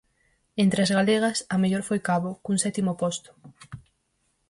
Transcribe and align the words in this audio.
Entre 0.63 0.79
as 0.85 0.91
galegas, 0.97 1.37
a 1.53 1.55
mellor 1.61 1.83
foi 1.89 1.99
Cabo, 2.09 2.31
cun 2.43 2.57
sétimo 2.63 2.91
posto. 3.01 3.29